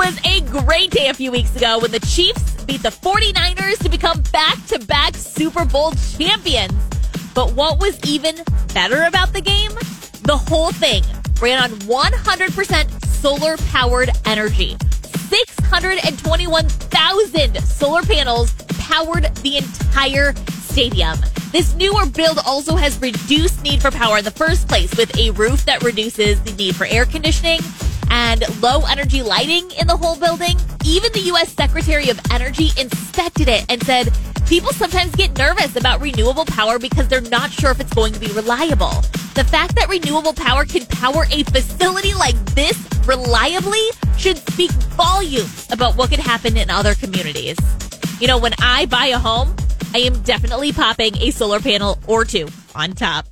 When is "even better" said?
8.08-9.02